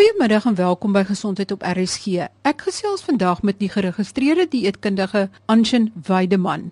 [0.00, 2.22] Goeiemiddag en welkom by Gesondheid op RSG.
[2.48, 6.70] Ek gesels vandag met die geregistreerde dieetkundige Anshin Weideman.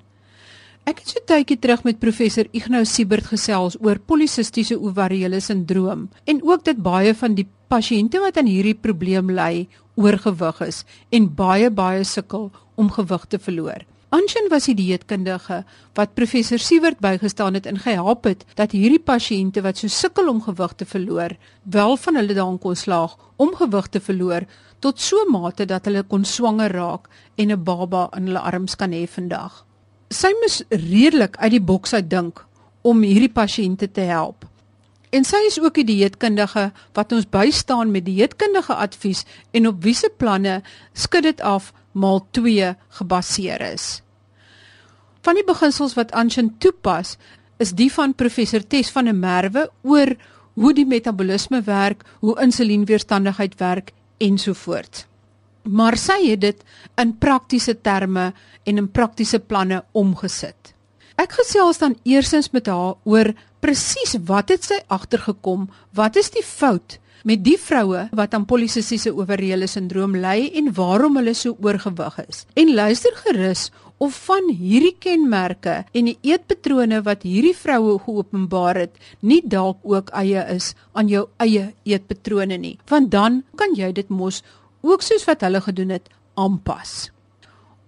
[0.88, 6.40] Ek het so tydjie terug met professor Ignou Siebert gesels oor polisistiese ovariële sindroom en
[6.40, 9.68] ook dat baie van die pasiënte wat aan hierdie probleem ly,
[10.00, 10.80] oorgewig is
[11.12, 12.48] en baie baie sukkel
[12.80, 13.84] om gewig te verloor.
[14.08, 15.64] Anshin was die dieetkundige
[15.98, 20.40] wat professor Siewert bygestaan het en gehelp het dat hierdie pasiënte wat so sukkel om
[20.40, 24.46] gewig te verloor, wel van hulle daan kon slaag om gewig te verloor
[24.80, 28.92] tot so mate dat hulle kon swanger raak en 'n baba in hulle arms kan
[28.92, 29.66] hê vandag.
[30.10, 32.46] Sy moes redelik uit die boks uit dink
[32.82, 34.46] om hierdie pasiënte te help.
[35.10, 40.10] En sy is ook die dieetkundige wat ons bystaan met dieetkundige advies en op wiese
[40.16, 43.88] planne skud dit af maal 2 gebaseer is.
[45.26, 47.16] Van die beginsels wat Anshin toepas,
[47.58, 50.14] is die van professor Tes van der Merwe oor
[50.58, 53.92] hoe die metabolisme werk, hoe insulienweerstandigheid werk
[54.22, 55.04] ensovoorts.
[55.68, 56.62] Maar sy het dit
[56.98, 58.30] in praktiese terme
[58.64, 60.72] en in praktiese planne omgesit.
[61.18, 66.46] Ek gesels dan eersins met haar oor presies wat het sy agtergekom, wat is die
[66.46, 72.18] fout met die vroue wat aan polisistiese ovariële sindroom ly en waarom hulle so oorgewig
[72.28, 72.44] is.
[72.54, 78.98] En luister gerus of van hierdie kenmerke en die eetpatrone wat hierdie vroue geopenbaar het,
[79.20, 84.08] nie dalk ook eie is aan jou eie eetpatrone nie, want dan kan jy dit
[84.08, 84.44] mos
[84.86, 86.06] ook soos wat hulle gedoen het
[86.38, 87.10] aanpas.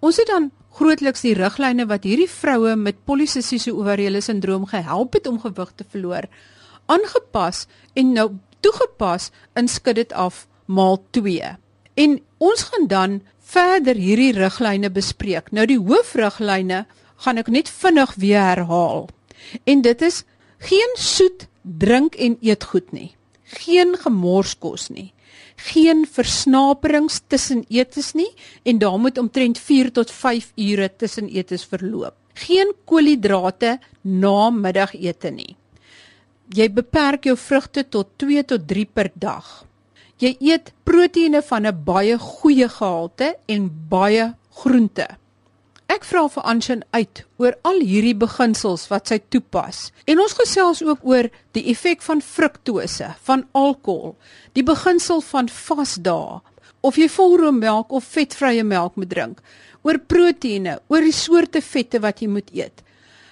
[0.02, 5.26] Ons het dan grootliks die riglyne wat hierdie vroue met polisistiese ovariële sindroom gehelp het
[5.30, 6.26] om gewig te verloor
[6.90, 7.66] aangepas
[7.98, 8.28] en nou
[8.60, 11.56] toegepas in skud dit af maal 2.
[11.94, 15.50] En ons gaan dan verder hierdie riglyne bespreek.
[15.52, 16.84] Nou die hoofriglyne
[17.24, 19.08] gaan ek net vinnig weer herhaal.
[19.64, 20.22] En dit is
[20.70, 23.10] geen soet drink en eet goed nie.
[23.60, 25.10] Geen gemorskos nie.
[25.70, 28.30] Geen versnaperings tussen etes nie
[28.64, 32.14] en daar moet omtrent 4 tot 5 ure tussen etes verloop.
[32.34, 35.56] Geen koolhidrate na middagete nie
[36.54, 39.48] jy beperk jou vrugte tot 2 tot 3 per dag.
[40.20, 45.06] Jy eet proteïene van 'n baie goeie gehalte en baie groente.
[45.88, 49.92] Ek vra vir Anshin uit oor al hierdie beginsels wat sy toepas.
[50.06, 54.16] En ons gesels ook oor die effek van fruktose, van alkohol,
[54.52, 56.40] die beginsel van vasdae,
[56.80, 59.40] of jy volroommelk of vetvrye melk moet drink,
[59.82, 62.82] oor proteïene, oor die soorte vette wat jy moet eet.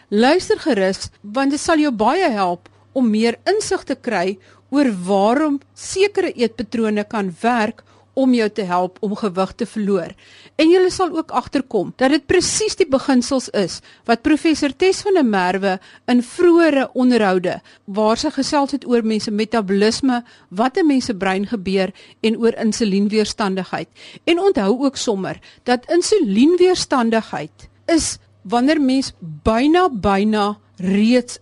[0.08, 4.38] Luister gerus want dit sal jou baie help om meer insig te kry
[4.70, 7.84] oor waarom sekere eetpatrone kan werk
[8.18, 10.12] om jou te help om gewig te verloor.
[10.58, 13.78] En jy sal ook agterkom dat dit presies die beginsels is
[14.10, 15.76] wat professor Tes van der Merwe
[16.10, 17.58] in vroeëre onderhoude
[17.98, 22.54] waar sy gesels het oor mense metabolisme, wat 'n mens se brein gebeur en oor
[22.58, 23.88] insulienweerstandigheid.
[24.24, 31.38] En onthou ook sommer dat insulienweerstandigheid is wanneer mens byna byna reeds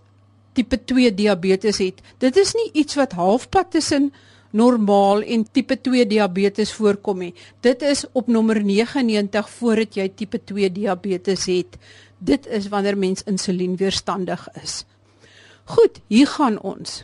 [0.57, 2.01] tipe 2 diabetes het.
[2.23, 4.09] Dit is nie iets wat halfpad tussen
[4.57, 7.33] normaal en tipe 2 diabetes voorkom nie.
[7.61, 11.77] Dit is op nommer 99 voordat jy tipe 2 diabetes het.
[12.17, 14.83] Dit is wanneer mens insulienweerstandig is.
[15.67, 17.03] Goed, hier gaan ons.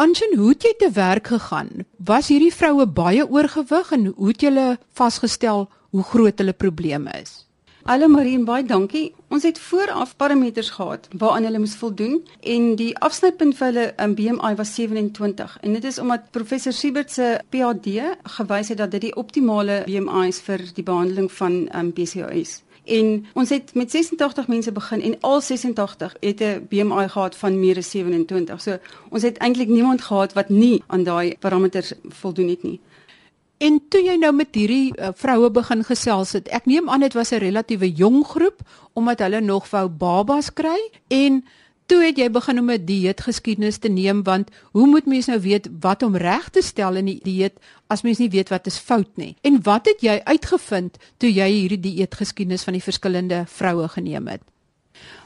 [0.00, 1.84] Ansien, hoe het jy te werk gegaan?
[1.98, 4.66] Was hierdie vroue baie oorgewig en hoe het jy
[4.96, 7.49] vasgestel hoe groot hulle probleme is?
[7.88, 9.14] Hallo Marien, baie dankie.
[9.32, 14.12] Ons het vooraf parameters gehad waaraan hulle moes voldoen en die afsnypunt vir hulle um,
[14.18, 18.04] BMI was 27 en dit is omdat professor Siebert se PhD
[18.36, 22.60] gewys het dat dit die optimale BMI is vir die behandeling van um, ehm, PCOS.
[22.84, 27.60] En ons het met 86 mense begin en al 86 het 'n BMI gehad van
[27.60, 28.60] meer as 27.
[28.60, 32.80] So ons het eintlik niemand gehad wat nie aan daai parameters voldoen het nie.
[33.60, 37.12] En toe jy nou met hierdie uh, vroue begin gesels het, ek neem aan dit
[37.12, 38.62] was 'n relatiewe jong groep
[38.96, 41.44] omdat hulle nog wou babas kry en
[41.86, 45.68] toe het jy begin om 'n dieetgeskiedenis te neem want hoe moet mens nou weet
[45.80, 49.16] wat om reg te stel in die dieet as mens nie weet wat is fout
[49.16, 49.36] nie.
[49.42, 54.40] En wat het jy uitgevind toe jy hierdie dieetgeskiedenis van die verskillende vroue geneem het?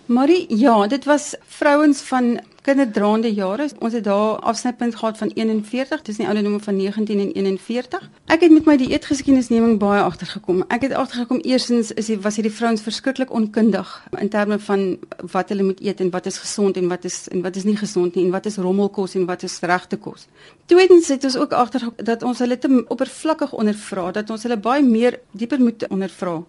[0.06, 3.68] Marie, ja, dit was vrouens van kinderdraande jare.
[3.78, 8.10] Ons het daar afsnypunt gehad van 41, dis nie ouderdom van 19 en 41.
[8.24, 10.60] Ek het met my dieetgeskiedenisneming baie agtergekom.
[10.68, 14.86] Ek het agtergekom eersins is die was hierdie vrouens verskriklik onkundig in terme van
[15.32, 17.76] wat hulle moet eet en wat is gesond en wat is en wat is nie
[17.76, 20.28] gesond nie en wat is rommelkos en wat is regte kos.
[20.68, 24.84] Tweedens het ons ook agtergekom dat ons hulle te oppervlakkig ondervra, dat ons hulle baie
[24.84, 26.42] meer dieper moet ondervra.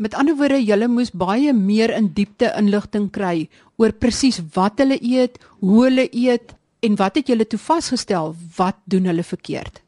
[0.00, 4.96] Met ander woorde, julle moes baie meer in diepte inligting kry oor presies wat hulle
[4.96, 6.54] eet, hoe hulle eet.
[6.80, 8.32] En wat het julle toe vasgestel?
[8.56, 9.82] Wat doen hulle verkeerd?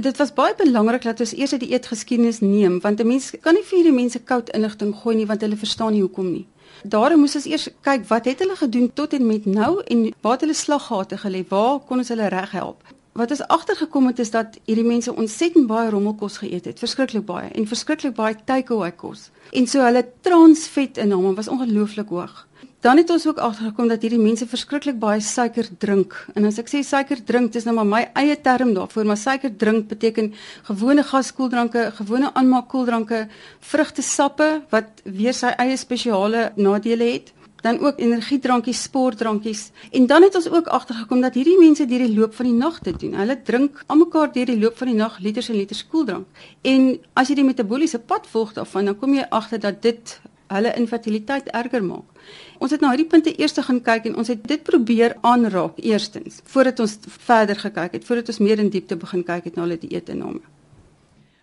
[0.00, 3.66] Dit was baie belangrik dat ons eers die eetgeskiedenis neem want 'n mens kan nie
[3.68, 6.46] vir hierdie mense koud inligting gooi nie want hulle verstaan nie hoekom nie.
[6.82, 10.32] Daarom moes ons eers kyk wat het hulle gedoen tot en met nou en waar
[10.32, 11.44] het hulle slaggate gelê?
[11.48, 12.80] Waar kon ons hulle reghelp?
[13.12, 17.50] Wat ons agtergekom het is dat hierdie mense ontsettend baie rommelkos geëet het, verskriklik baie
[17.52, 19.26] en verskriklik baie takeaway kos.
[19.52, 22.46] En so hulle transvetinname was ongelooflik hoog.
[22.82, 26.16] Dan het ons ook agtergekom dat hierdie mense verskriklik baie suiker drink.
[26.34, 29.52] En as ek sê suiker drink, dis nou maar my eie term daarvoor, maar suiker
[29.60, 30.32] drink beteken
[30.70, 33.26] gewone gaskoeldranke, gewone aanmaakkoeldranke,
[33.60, 37.30] vrugtesappe wat weer sy eie spesiale nadele het
[37.62, 39.70] dan ook energiedrankies, sportdrankies.
[39.90, 42.80] En dan het ons ook agtergekom dat hierdie mense deur die loop van die nag
[42.82, 43.14] dit doen.
[43.14, 46.26] Hulle drink almekaar deur die loop van die nag liters en liters koeldrank.
[46.62, 50.20] En as jy die metabooliese pad volg daarvan, dan kom jy agter dat dit
[50.52, 52.24] hulle infertiliteit erger maak.
[52.62, 56.42] Ons het na hierdie punte eers gaan kyk en ons het dit probeer aanraak eerstens
[56.44, 59.78] voordat ons verder gekyk het, voordat ons meer in diepte begin kyk het na hulle
[59.78, 60.42] dieetinname.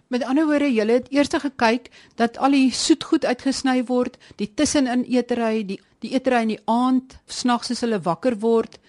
[0.10, 5.04] Met ander woorde, julle het eers gekyk dat al die soetgoed uitgesny word, die tussenin
[5.06, 8.80] eetery, die die eetery in die aand, snags as hulle wakker word,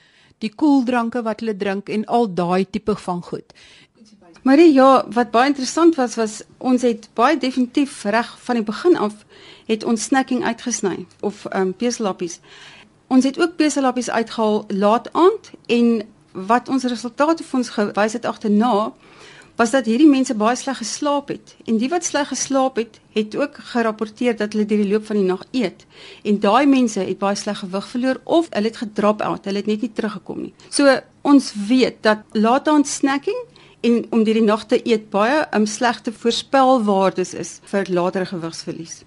[0.40, 3.54] die koeldranke wat hulle drink en al daai tipe van goed.
[4.42, 8.96] Maar ja, wat baie interessant was was ons het baie definitief reg van die begin
[8.96, 9.24] af
[9.66, 12.40] het ons snacking uitgesny of ehm um, peselappies.
[13.06, 16.02] Ons het ook peselappies uitgehaal laat aand en
[16.32, 18.92] wat ons resultate vir ons gewys het agterna
[19.60, 21.52] was dat hierdie mense baie sleg geslaap het.
[21.68, 25.18] En die wat sleg geslaap het het ook gerapporteer dat hulle deur die loop van
[25.20, 25.84] die nag eet.
[26.24, 29.68] En daai mense het baie sleg gewig verloor of hulle het gedrop out hulle het
[29.68, 30.54] net nie teruggekom nie.
[30.72, 30.96] So
[31.28, 33.36] ons weet dat laat aand snacking
[33.84, 38.26] en om deur die nag te eet baie 'n um, slegte voorspelwaardes is vir latere
[38.26, 39.02] gewigsverlies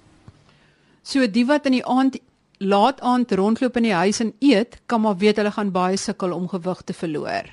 [1.03, 2.19] So die wat in die aand
[2.63, 6.31] laat aand rondloop in die huis en eet, kan maar weet hulle gaan baie sukkel
[6.31, 7.49] om gewig te verloor.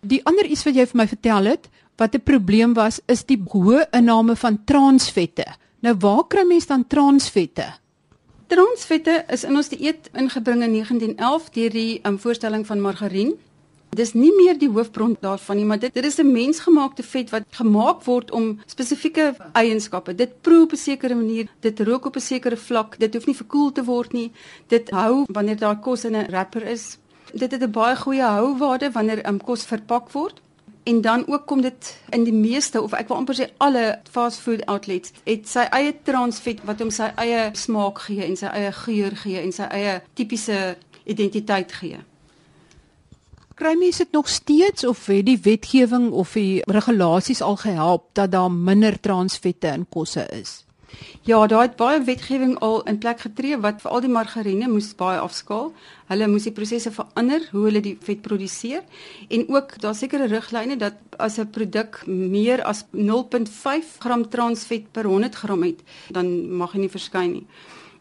[0.00, 1.68] Die ander iets wat jy vir my vertel het,
[2.00, 5.44] wat 'n probleem was, is die hoë inname van transvette.
[5.80, 7.66] Nou waar kry mens dan transvette?
[8.46, 13.34] Transvette is in ons dieet ingebring in 1911 deur die um, voorstelling van margarien.
[13.90, 17.44] Dis nie meer die hoofbron daarvan nie, maar dit dit is 'n mensgemaakte vet wat
[17.50, 20.14] gemaak word om spesifieke eienskappe.
[20.14, 23.36] Dit proe op 'n sekere manier, dit rook op 'n sekere vlak, dit hoef nie
[23.36, 24.32] verkoel te word nie.
[24.68, 26.98] Dit hou wanneer daar kos in 'n wrapper is.
[27.34, 30.40] Dit het 'n baie goeie houwaarde wanneer um, kos verpak word.
[30.82, 34.40] En dan ook kom dit in die meeste of ek wil amper sê alle fast
[34.40, 38.72] food outlets het sy eie transvet wat hom sy eie smaak gee en sy eie
[38.84, 40.60] geur gee en sy eie tipiese
[41.04, 42.00] identiteit gee
[43.60, 48.32] kry mense dit nog steeds of het die wetgewing of die regulasies al gehelp dat
[48.32, 50.62] daar minder transvette in kosse is?
[51.22, 54.94] Ja, daar het baie wetgewing al in plek getree wat vir al die margarine moes
[54.96, 55.68] baie afskaal.
[56.08, 58.80] Hulle moes die prosesse verander hoe hulle die vet produseer
[59.28, 65.04] en ook daar sekere riglyne dat as 'n produk meer as 0.5 gram transvet per
[65.04, 67.46] 100 gram het, dan mag hy nie verskyn nie.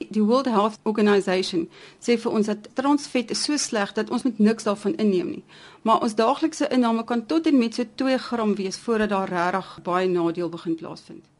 [0.09, 1.67] Die World Health Organization
[1.99, 5.43] sê vir ons dat transvet so sleg dat ons moet niks daarvan inneem nie.
[5.81, 9.79] Maar ons daaglikse inname kan tot en met so 2 gram wees voordat daar regtig
[9.83, 11.38] baie nadeel begin plaasvind.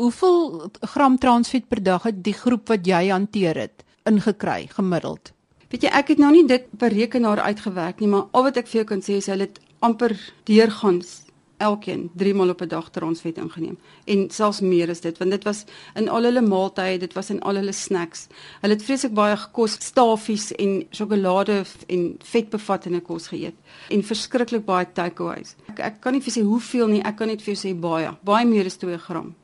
[0.00, 5.32] Hoeveel gram transvet per dag het die groep wat jy hanteer het ingekry gemiddeld?
[5.72, 8.82] Weet jy, ek het nou nie dit berekenaar uitgewerk nie, maar al wat ek vir
[8.82, 10.16] jou kan sê is hulle het amper
[10.48, 11.20] deurgangs
[11.62, 13.78] elkeen 3 maal op 'n dag transvet ingeneem.
[14.04, 17.40] En selfs meer as dit want dit was in al hulle maaltye dit was in
[17.40, 18.26] al hulle snacks.
[18.60, 23.54] Hulle het vreeslik baie gekos stafies en sjokolade en vetbevattende kos geëet
[23.88, 25.54] en verskriklik baie takeaways.
[25.68, 28.10] Ek, ek kan nie vir sê hoeveel nie ek kan net vir jou sê baie.
[28.24, 29.34] Baie meer as 2 gram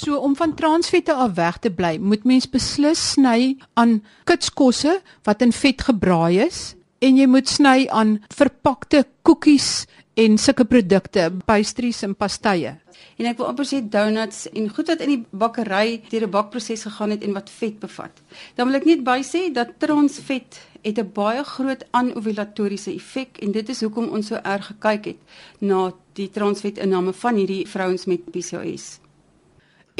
[0.00, 4.94] So om van transvette af weg te bly, moet mens beslis sny aan kitskosse
[5.28, 6.60] wat in vet gebraai is
[7.04, 9.84] en jy moet sny aan verpakte koekies
[10.16, 12.72] en sulke produkte, pastries en pastye.
[13.20, 16.86] En ek wil amper sê donuts en goed wat in die bakkery deur 'n bakproses
[16.88, 18.24] gegaan het en wat vet bevat.
[18.56, 23.52] Dan wil ek net by sê dat transvet het 'n baie groot anovulatoriese effek en
[23.52, 25.20] dit is hoekom ons so erg gekyk het
[25.60, 29.00] na die transvetinname van hierdie vrouens met PCOS.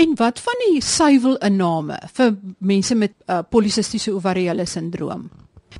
[0.00, 5.26] En wat van die suiwelinname vir mense met uh, polisistiese ovariële sindroom?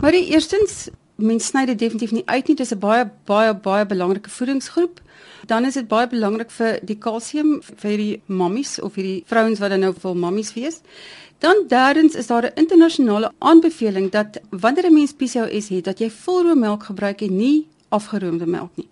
[0.01, 0.89] Maar die eerstens
[1.21, 2.57] mens sny dit definitief nie uit nie.
[2.57, 5.01] Dit is 'n baie baie baie belangrike voedingsgroep.
[5.47, 9.71] Dan is dit baie belangrik vir die kalsium vir die mammies of hierdie vrouens wat
[9.71, 10.81] dan nou wil mammies wees.
[11.39, 16.11] Dan derdens is daar 'n internasionale aanbeveling dat wanneer 'n mens PCOS het, dat jy
[16.11, 18.89] volroommelk gebruik en nie afgeroomde melk nie.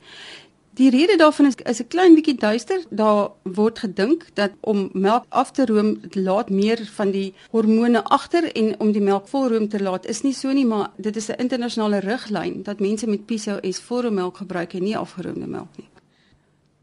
[0.79, 2.81] Die rede daarvan is is 'n klein bietjie duister.
[2.91, 8.53] Daar word gedink dat om melk af te room laat meer van die hormone agter
[8.53, 11.39] en om die melk volroom te laat is nie so nie, maar dit is 'n
[11.39, 15.89] internasionale riglyn dat mense met PCOS volroom melk gebruik en nie afgeroomde melk nie.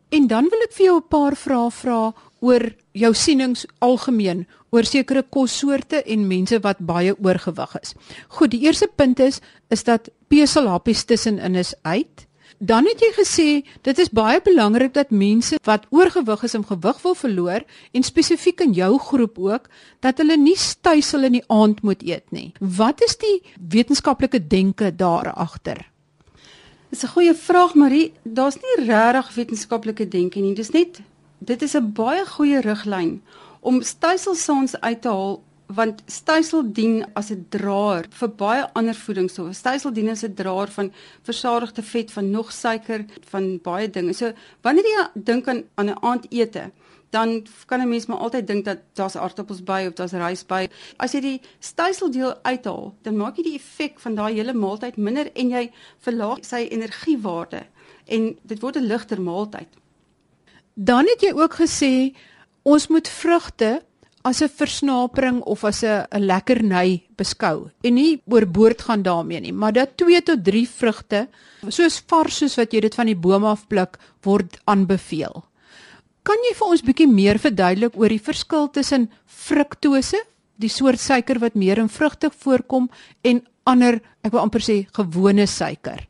[0.10, 4.84] En dan wil ek vir jou 'n paar vrae vra oor jou sienings algemeen oor
[4.84, 7.94] sekere kossoorte en mense wat baie oorgewig is.
[8.28, 12.28] Goed, die eerste punt is is dat peselhappies tussenin is uit.
[12.58, 13.48] Dan het jy gesê
[13.84, 18.62] dit is baie belangrik dat mense wat oorgewig is om gewig wil verloor en spesifiek
[18.62, 19.68] in jou groep ook
[20.00, 22.54] dat hulle nie stuisel in die aand moet eet nie.
[22.60, 25.84] Wat is die wetenskaplike denke daar agter?
[26.90, 28.14] Dis 'n goeie vraag Marie.
[28.24, 30.56] Daar's nie regtig wetenskaplike denke nie.
[30.56, 31.02] Dis net
[31.40, 33.22] dit is 'n baie goeie riglyn
[33.60, 39.54] om stuiselsaans uit te haal want stysel dien as 'n draer vir baie ander voedingsstowwe.
[39.54, 40.92] Stysel dien as 'n draer van
[41.24, 44.14] versadigde vet, van nog suiker, van baie dinge.
[44.14, 46.72] So wanneer jy dink aan aan 'n aandete,
[47.10, 50.68] dan kan 'n mens maar altyd dink dat daar's aardappels by of daar's rys by.
[50.98, 54.98] As jy die stysel deel uithaal, dan maak jy die effek van daai hele maaltyd
[54.98, 57.66] minder en jy verlaag sy energiewaarde
[58.06, 59.68] en dit word 'n ligter maaltyd.
[60.74, 62.16] Dan het jy ook gesê
[62.64, 63.82] ons moet vrugte
[64.26, 69.54] as 'n versnapering of as 'n 'n lekkerny beskou en nie oorboord gaan daarmee nie,
[69.54, 71.28] maar dat 2 tot 3 vrugte
[71.70, 75.44] soos vars soos wat jy dit van die boom af pluk word aanbeveel.
[76.24, 80.18] Kan jy vir ons bietjie meer verduidelik oor die verskil tussen fruktose,
[80.58, 82.90] die soort suiker wat meer in vrugte voorkom
[83.22, 86.08] en ander, ek wil amper sê gewone suiker?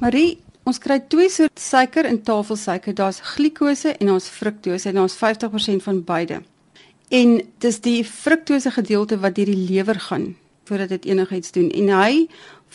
[0.00, 2.94] Marie, ons kry twee soorte suiker in tafelsuiker.
[2.94, 6.40] Daar's glikose en ons fruktose en ons 50% van beide.
[7.14, 10.32] En dis die fruktose gedeelte wat deur die lewer gaan
[10.64, 11.68] voordat dit enigiets doen.
[11.70, 12.26] En hy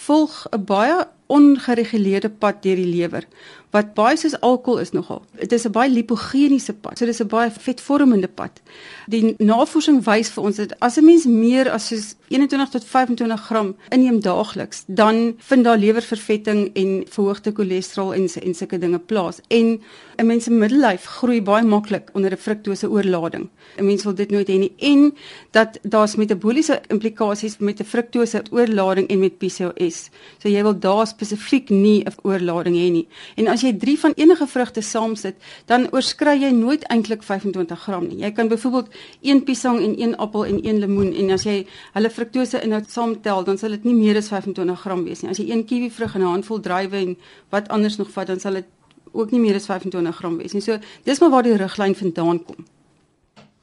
[0.05, 3.25] volg 'n baie ongereguleerde pad deur die lewer
[3.71, 5.21] wat baie soos alkohol is nogal.
[5.39, 6.97] Dit is 'n baie lipogeniese pad.
[6.97, 8.61] So dis 'n baie vetvormende pad.
[9.07, 13.45] Die navorsing wys vir ons dat as 'n mens meer as soos 21 tot 25
[13.45, 19.39] gram inneem daagliks, dan vind daar lewervervetting en verhoogde cholesterol en en sulke dinge plaas.
[19.47, 19.81] En
[20.17, 23.49] 'n mens se middellyf groei baie maklik onder 'n fruktose oorlading.
[23.77, 24.73] 'n Mens wil dit nooit hê nie.
[24.77, 25.13] En
[25.51, 30.09] dat daar's metabooliese implikasies met 'n fruktose oorlading en met PCOS.
[30.37, 33.07] So jy wil daar spesifiek nie 'n oorlading hê nie.
[33.35, 35.35] En as jy 3 van enige vrugte saamsit,
[35.65, 38.19] dan oorskry jy nooit eintlik 25 gram nie.
[38.23, 38.89] Jy kan byvoorbeeld
[39.21, 43.43] 1 piesang en 1 appel en 1 lemoen en as jy hulle fruktose inhoud saamtel,
[43.43, 45.31] dan sal dit nie meer as 25 gram wees nie.
[45.31, 47.15] As jy 1 kiwi vrug en 'n handvol druiwe en
[47.49, 48.65] wat anders nog vat, dan sal dit
[49.11, 50.61] ook nie meer as 25 gram wees nie.
[50.61, 52.65] So dis maar waar die riglyn vandaan kom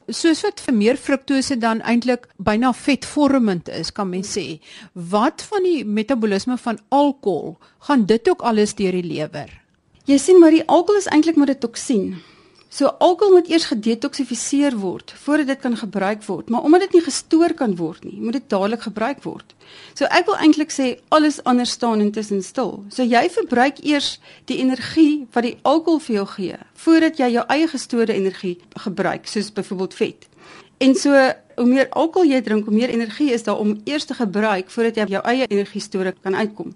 [0.08, 4.60] soos wat vir meer fruktose dan eintlik byna vetvormend is, kan mens sê.
[4.92, 7.56] Wat van die metabolisme van alkohol
[7.88, 9.50] gaan dit ook alles deur die lewer?
[10.06, 12.22] Jy sien maar die alkohol is eintlik maar 'n toksien.
[12.68, 17.02] So alkohol moet eers gedetoksifiseer word voordat dit kan gebruik word, maar omdat dit nie
[17.02, 19.54] gestoor kan word nie, moet dit dadelik gebruik word.
[19.94, 22.84] So ek wil eintlik sê alles anders staan intussen stil.
[22.88, 27.44] So jy verbruik eers die energie wat die alkohol vir jou gee voordat jy jou
[27.48, 30.28] eie gestoorde energie gebruik, soos byvoorbeeld vet.
[30.78, 31.10] En so
[31.56, 34.96] hoe meer alkohol jy drink, hoe meer energie is daar om eers te gebruik voordat
[34.96, 36.74] jy jou eie energiestore kan uitkom.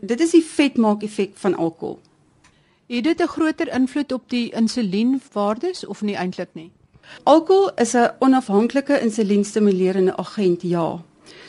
[0.00, 1.98] Dit is die vetmaak effek van alkohol.
[2.88, 6.70] Het dit 'n groter invloed op die insulienwaardes of nie eintlik nie?
[7.22, 11.04] Alkohol is 'n onafhanklike insulienstimulerende agent, ja.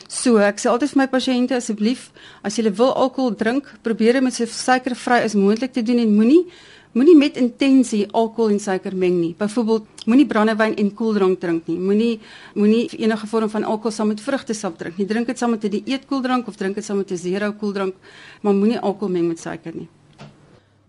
[0.06, 2.10] So, ek sê altyd vir my pasiënte asseblief,
[2.42, 6.14] as jy wil alkohol drink, probeer dit met so suikervry as moontlik te doen en
[6.14, 6.46] moenie
[6.92, 9.34] moenie met intensie alkohol en suiker meng nie.
[9.38, 11.78] Byvoorbeeld, moenie brandewyn en koeldrank drink nie.
[11.78, 12.20] Moenie
[12.54, 15.06] moenie enige vorm van alkohol saam met vrugtesap drink nie.
[15.06, 17.94] Drink dit saam met 'n dieetkoeldrank of drink dit saam met 'n zero koeldrank,
[18.42, 19.88] maar moenie alkohol meng met suiker nie.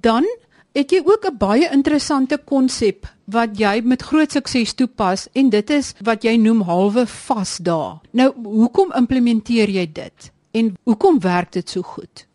[0.02, 0.26] Dan
[0.74, 5.70] het jy ook 'n baie interessante konsep wat jy met groot sukses toepas en dit
[5.70, 8.00] is wat jy noem halwe vasdae.
[8.12, 10.32] Nou, hoekom implementeer jy dit?
[10.52, 12.26] En hoekom werk dit so goed?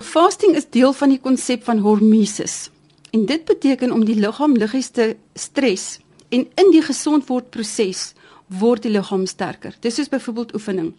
[0.00, 2.70] Fasting is deel van die konsep van hormesis.
[3.10, 5.98] En dit beteken om die liggaam liggies te stres
[6.28, 8.14] en in die gesondword proses
[8.46, 9.76] word die liggaam sterker.
[9.80, 10.94] Dis soos byvoorbeeld oefening.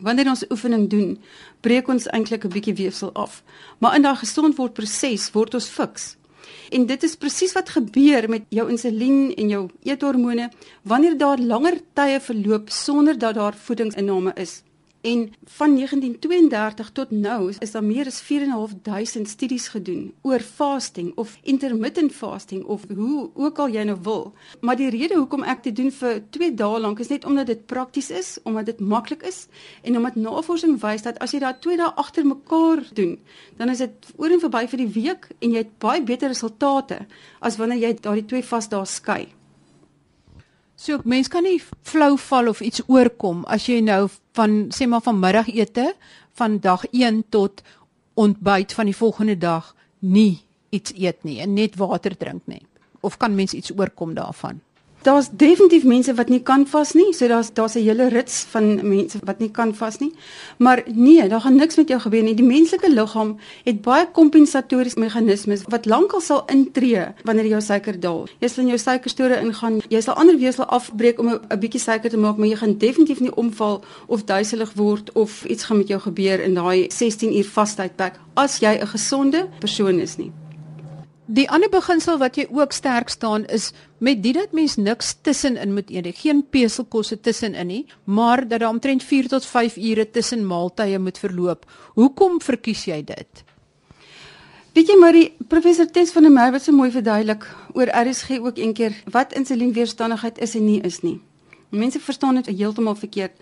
[0.00, 1.18] Wanneer ons oefening doen,
[1.60, 3.42] breek ons eintlik 'n bietjie weefsel af.
[3.78, 6.16] Maar in daai gesondword proses word ons fiks.
[6.70, 10.50] En dit is presies wat gebeur met jou insulien en jou eethormone
[10.82, 14.62] wanneer daar langer tye verloop sonder dat daar voedingsinname is.
[15.04, 21.36] En van 1932 tot nou is daar meer as 4.500 studies gedoen oor fasting of
[21.42, 24.32] intermittent fasting of hoe ook al jy nou wil.
[24.60, 27.66] Maar die rede hoekom ek dit doen vir 2 dae lank is net omdat dit
[27.66, 29.44] prakties is, omdat dit maklik is
[29.82, 33.18] en omdat navorsing wys dat as jy daai 2 dae agter mekaar doen,
[33.60, 37.04] dan is dit oor en verby vir die week en jy het baie beter resultate
[37.44, 39.34] as wanneer jy daardie twee vasdae skei.
[40.84, 44.02] So mens kan nie flou val of iets oorkom as jy nou
[44.36, 45.86] van sê maar van middagete
[46.36, 47.62] van dag 1 tot
[48.20, 49.70] ontbyt van die volgende dag
[50.04, 50.42] nie
[50.76, 52.60] iets eet nie en net water drink nie.
[53.00, 54.60] Of kan mens iets oorkom daarvan?
[55.04, 57.10] Daar's definitief mense wat nie kan vas nie.
[57.12, 60.12] So daar's daar's 'n hele rits van mense wat nie kan vas nie.
[60.56, 62.34] Maar nee, daar gaan niks met jou gebeur nie.
[62.34, 68.28] Die menslike liggaam het baie kompensatoriese meganismes wat lankal sal intree wanneer jou suiker daal.
[68.38, 69.80] Jy sal in jou suikerstore ingaan.
[69.88, 73.20] Jy sal ander weefsel afbreek om 'n bietjie suiker te maak, maar jy gaan definitief
[73.20, 77.44] nie omval of duiselig word of iets gaan met jou gebeur in daai 16 uur
[77.44, 80.32] vastydperk as jy 'n gesonde persoon is nie.
[81.26, 83.72] Die ander beginsel wat jy ook sterk staan is
[84.04, 88.68] met dit dat mens niks tussenin moet eet, geen peselkosse tussenin nie, maar dat daar
[88.68, 91.64] omtrent 4 tot 5 ure tussen maaltye moet verloop.
[91.94, 93.44] Hoekom verkies jy dit?
[94.74, 97.46] Weet jy maar die professor Tess van der Merwe het so mooi verduidelik
[97.78, 101.20] oor RSG ook een keer wat insulienweerstandigheid is en nie is nie.
[101.74, 103.32] Mense verstaan dit heeltemal verkeerd.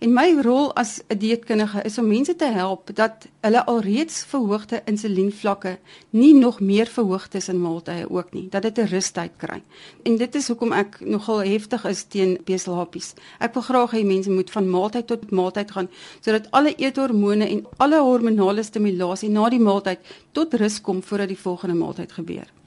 [0.00, 4.82] En my rol as 'n dieetkundige is om mense te help dat hulle alreeds verhoogde
[4.84, 5.78] insulienvlakke
[6.10, 9.62] nie nog meer verhoog is in maaltye ook nie, dat dit 'n rustyd kry.
[10.02, 13.14] En dit is hoekom ek nogal heftig is teen beselhappies.
[13.38, 15.88] Ek wil graag hê mense moet van maaltyd tot maaltyd gaan
[16.20, 19.98] sodat alle eethormone en alle hormonale stimulasie na die maaltyd
[20.32, 22.61] tot rus kom voordat die volgende maaltyd gebeur.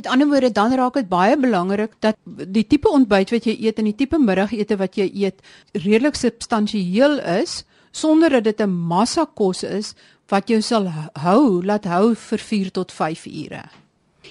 [0.00, 3.82] Met ander woorde dan raak dit baie belangrik dat die tipe ontbyt wat jy eet
[3.82, 5.42] en die tipe middagete wat jy eet
[5.76, 9.92] redelik substansieel is sonder dat dit 'n massa kos is
[10.32, 10.88] wat jou sal
[11.20, 13.62] hou laat hou vir 4 tot 5 ure.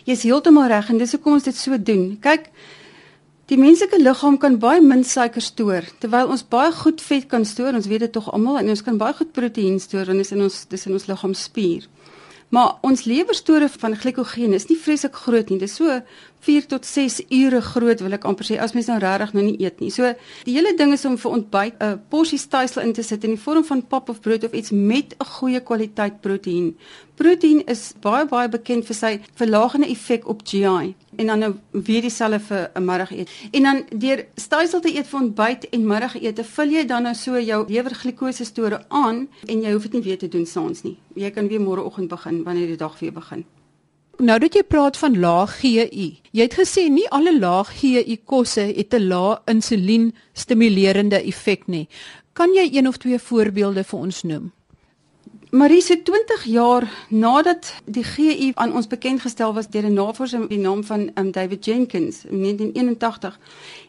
[0.05, 2.17] Jy's heeltemal reg en dis hoekom ons dit so doen.
[2.19, 2.49] Kyk,
[3.45, 7.73] die menslike liggaam kan baie min suiker stoor terwyl ons baie goed vet kan stoor.
[7.73, 10.31] Ons weet dit tog almal en ons kan baie goed proteïen stoor want dit is
[10.31, 11.85] in ons dis in ons liggaamspier.
[12.49, 15.59] Maar ons lewerstore van glikogeen is nie vreeslik groot nie.
[15.61, 15.99] Dit is so
[16.39, 19.57] 4 tot 6 ure groot wil ek amper sê as mens nou regtig nou nie
[19.59, 19.91] eet nie.
[19.91, 20.13] So
[20.47, 23.43] die hele ding is om vir ontbyt 'n porsie stysel in te sit in die
[23.43, 26.75] vorm van pap of brood of iets met 'n goeie kwaliteit proteïen.
[27.15, 32.01] Proteïen is baie baie bekend vir sy verlagende effek op GI en dan nou weer
[32.01, 33.31] dieselfde vir 'n middagete.
[33.51, 37.39] En dan deur stysel te eet vir ontbyt en middagete, vul jy dan nou so
[37.39, 40.97] jou lewerglikose store aan en jy hoef dit nie weer te doen saans nie.
[41.15, 43.45] Jy kan weer môreoggend begin wanneer die dag weer begin
[44.19, 46.19] nou dat jy praat van laag GI.
[46.31, 51.87] Jy het gesê nie alle laag GI kosse het 'n lae insulien stimulerende effek nie.
[52.33, 54.51] Kan jy een of twee voorbeelde vir ons noem?
[55.51, 60.39] Marie se 20 jaar nadat die GI aan ons bekend gestel was deur 'n navorser
[60.39, 63.39] met die naam van um, David Jenkins in 1981,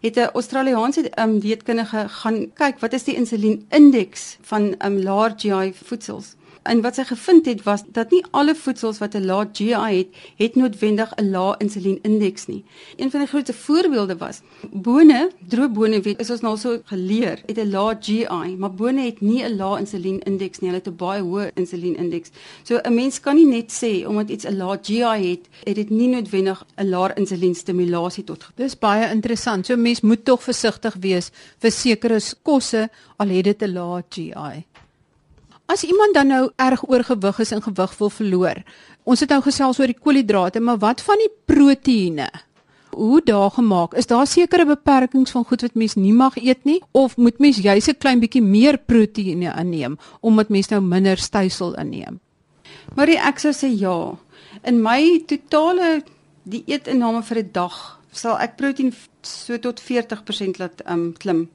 [0.01, 5.35] het 'n Australiese um, dieetkundige gaan kyk wat is die insulien indeks van um, laer
[5.37, 6.35] GI voedsels.
[6.63, 10.09] En wat sy gevind het was dat nie alle voedsels wat 'n lae GI het,
[10.37, 12.65] het noodwendig 'n lae insulienindeks nie.
[12.97, 14.41] Een van die grootste voorbeelde was
[14.73, 19.01] bone, droë bone weet is ons nou so geleer, het 'n lae GI, maar bone
[19.01, 22.31] het nie 'n lae insulienindeks nie, hulle het 'n baie hoë insulienindeks.
[22.63, 25.91] So 'n mens kan nie net sê omdat iets 'n lae GI het, het dit
[25.91, 28.49] nie noodwendig 'n lae insulienstimulasie tot.
[28.55, 29.67] Dis baie interessant.
[29.67, 34.65] So mens moet tog versigtig wees vir sekere kosse al het dit 'n lae GI.
[35.71, 38.59] As iemand dan nou erg oorgewig is en gewig wil verloor.
[39.07, 42.27] Ons het nou gesels oor die koolhidrate, maar wat van die proteïene?
[42.91, 43.95] Hoe daar gemaak?
[43.95, 47.63] Is daar sekere beperkings van goed wat mens nie mag eet nie of moet mens
[47.63, 52.19] juis 'n klein bietjie meer proteïene inneem omdat mens nou minder stysel inneem?
[52.95, 54.19] Maar ek sou sê ja.
[54.65, 56.03] In my totale
[56.43, 61.49] dieetinname vir 'n dag sal ek proteïen so tot 40% laat um, klim.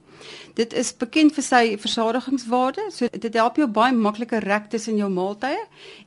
[0.56, 5.10] Dit is bekend vir sy versadigingswaarde, so dit help jou baie makliker rek tussen jou
[5.12, 5.58] maaltye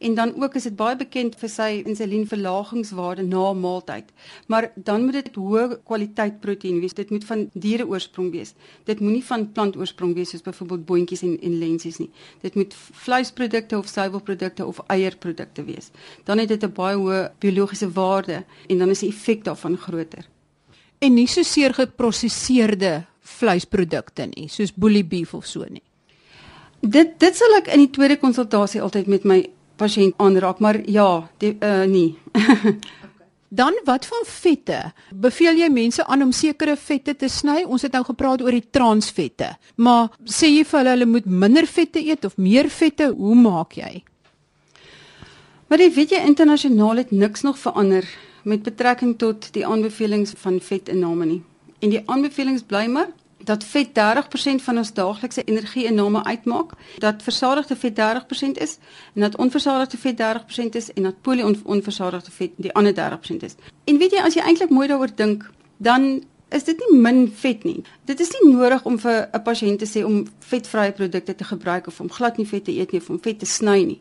[0.01, 4.09] en dan ook is dit baie bekend vir sy insulienverlagingswaarde na maaltyd.
[4.47, 6.97] Maar dan moet dit hoë kwaliteit proteïen wees.
[6.97, 8.55] Dit moet van diere oorsprong wees.
[8.89, 12.11] Dit moenie van plant oorsprong wees soos byvoorbeeld boontjies en en lensies nie.
[12.41, 15.91] Dit moet vleisprodukte of suiwelprodukte of eierprodukte wees.
[16.25, 20.29] Dan het dit 'n baie hoë biologiese waarde en dan is die effek daarvan groter.
[20.99, 23.05] En nie so seer geprosesseerde
[23.39, 25.85] vleisprodukte nie, soos bully beef of so nie.
[26.81, 29.43] Dit dit sal ek in die tweede konsultasie altyd met my
[29.79, 32.17] pasiënt aanraak, maar ja, die, uh nee.
[33.49, 34.93] Dan wat van vette?
[35.15, 37.63] Beveel jy mense aan om sekere vette te sny?
[37.65, 39.55] Ons het nou gepraat oor die transvette.
[39.81, 43.09] Maar sê jy vir hulle hulle moet minder vette eet of meer vette?
[43.17, 44.03] Hoe maak jy?
[45.69, 48.05] Maar jy weet jy internasionaal het niks nog verander
[48.45, 51.41] met betrekking tot die aanbevelings van vetinname nie.
[51.79, 53.09] En die aanbevelings bly maar
[53.49, 58.79] dat vet 30% van ons daaglikse energie-inname uitmaak, dat versadigde vet 30% is
[59.15, 63.55] en dat onversadigde vet 30% is en dat polyonversadigde vet die ander 30% is.
[63.85, 67.65] En weet jy as jy eintlik mooi daaroor dink, dan is dit nie min vet
[67.65, 67.83] nie.
[68.05, 71.87] Dit is nie nodig om vir 'n pasiënt te sê om vetvrye produkte te gebruik
[71.87, 74.01] of om glad nie vet te eet nie of om vet te sny nie.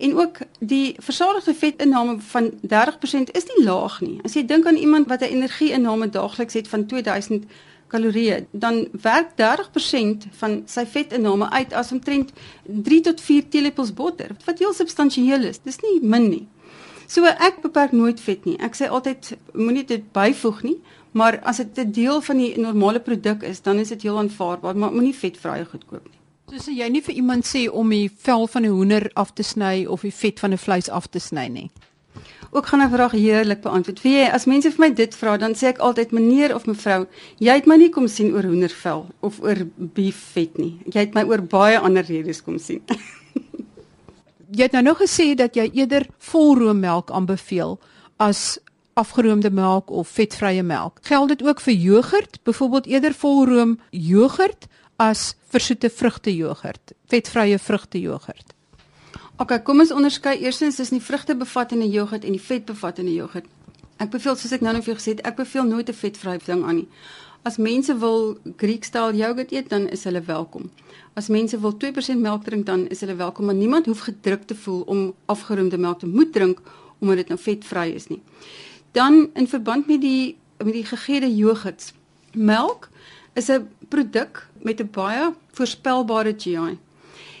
[0.00, 4.18] En ook die versadigde vetinname van 30% is nie laag nie.
[4.24, 7.44] As jy dink aan iemand wat 'n energie-inname daagliks het van 2000
[7.86, 12.32] kalorieë, dan werk 30% van sy vetinname uit as omtrent
[12.64, 15.58] 3 tot 4 teelepels botter, wat heel substansieel is.
[15.58, 16.46] Dis nie min nie.
[17.06, 18.56] So ek beperk nooit vet nie.
[18.62, 20.78] Ek sê altyd moenie dit byvoeg nie,
[21.12, 24.76] maar as dit 'n deel van die normale produk is, dan is dit heel aanvaarbaar,
[24.76, 26.19] maar moenie vetvrye goed koop nie.
[26.50, 29.42] So sê jy nie vir iemand sê om die vel van 'n hoender af te
[29.42, 31.70] sny of die vet van 'n vleis af te sny nie
[32.50, 34.02] ook gaan 'n vraag heerlik beantwoord.
[34.02, 37.06] Wie as mense vir my dit vra, dan sê ek altyd meneer of mevrou,
[37.38, 40.78] jy het my nie kom sien oor hoendervel of oor beefvet nie.
[40.84, 42.82] Jy het my oor baie ander redes kom sien.
[44.56, 47.80] jy het nou nog gesê dat jy eerder volroommelk aanbeveel
[48.16, 48.58] as
[48.92, 50.98] afgeroomde melk of vetvrye melk.
[51.02, 54.66] Geld dit ook vir jogurt, byvoorbeeld eerder volroom jogurt
[55.00, 58.52] as versoete vrugte jogurt, vetvrye vrugte jogurt?
[59.40, 63.48] OK, kom ons onderskei eerstens tussen die vrugte bevattende jogurt en die vet bevattende jogurt.
[64.00, 66.64] Ek beveel soos ek nou net vir gesê het, ek beveel nooit 'n vetvrye ding
[66.64, 66.88] aan nie.
[67.42, 70.70] As mense wil Greek style jogurt eet, dan is hulle welkom.
[71.14, 74.54] As mense wil 2% melk drink, dan is hulle welkom, maar niemand hoef gedruk te
[74.54, 76.60] voel om afgeroomde melk te moet drink
[77.00, 78.20] omdat dit nou vetvry is nie.
[78.92, 81.92] Dan in verband met die met die gegeede jogurts.
[82.32, 82.90] Melk
[83.34, 86.78] is 'n produk met 'n baie voorspelbare GI.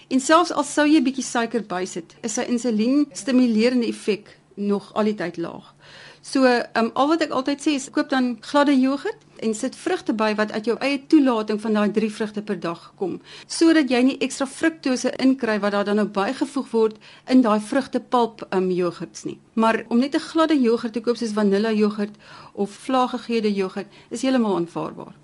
[0.08, 5.36] En selfs al sou jy bietjie suiker bysit, is sy insulien stimulerende effek nog altyd
[5.36, 5.74] laag.
[6.20, 6.44] So,
[6.76, 10.34] um, al wat ek altyd sê is koop dan gladde jogurt en sit vrugte by
[10.36, 13.14] wat uit jou eie toelating van daai 3 vrugte per dag kom,
[13.48, 16.98] sodat jy nie ekstra fruktose inkry wat daar dan nou bygevoeg word
[17.32, 19.38] in daai vrugtepulp um jogurts nie.
[19.54, 22.14] Maar om net 'n gladde jogurt te koop soos vanilla jogurt
[22.52, 25.19] of vlaaggegeede jogurt is heeltemal aanvaarbaar.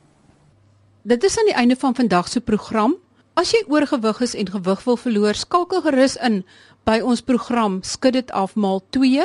[1.07, 2.97] Dit is aan die einde van vandag se program.
[3.38, 6.45] As jy oorgewig is en gewig wil verloor, skakel gerus in
[6.83, 9.23] by ons program Skud dit af maal 2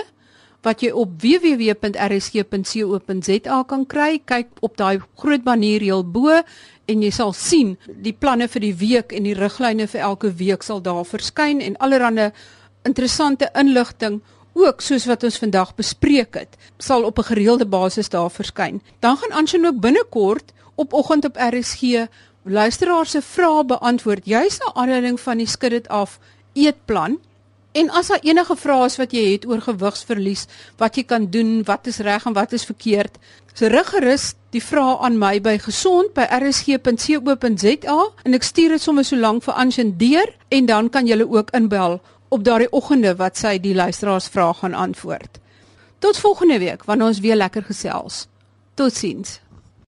[0.62, 2.38] wat jy op www.rsg.co.za
[3.74, 4.22] kan kry.
[4.30, 6.30] Kyk op daai groot banner heel bo
[6.86, 10.62] en jy sal sien die planne vir die week en die riglyne vir elke week
[10.62, 12.30] sal daar verskyn en allerlei
[12.86, 14.22] interessante inligting
[14.54, 18.82] ook soos wat ons vandag bespreek het sal op 'n gereelde basis daar verskyn.
[19.00, 21.82] Dan gaan Anshin ook binnekort op oggend op RSG
[22.44, 26.20] luisteraars se vrae beantwoord juis na aanleiding van die skud dit af
[26.54, 27.20] eetplan.
[27.72, 30.48] En as daar enige vrae is wat jy het oor gewigsverlies,
[30.82, 33.16] wat jy kan doen, wat is reg en wat is verkeerd,
[33.54, 39.16] so rig gerus die vrae aan my by gesond@rsg.co.za en ek stuur dit sommer so
[39.16, 43.60] lank vir Anshin deur en dan kan jy ook inbel op daardie oggende wat sy
[43.60, 45.40] die luisteraars vrae gaan antwoord.
[46.00, 48.28] Tot volgende week wanneer ons weer lekker gesels.
[48.74, 49.40] Totsiens.